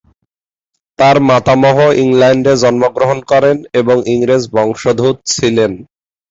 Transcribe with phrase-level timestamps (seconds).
[0.99, 5.71] তার মাতামহ ইংল্যান্ডে জন্মগ্রহণ করেন এবং ইংরেজ বংশোদ্ভূত ছিলেন।